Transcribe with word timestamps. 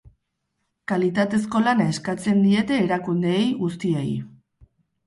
Kalitatezko 0.91 1.61
lana 1.67 1.87
eskatzen 1.93 2.43
diete 2.47 2.81
erakundeei 2.87 3.47
guztiei. 3.63 4.07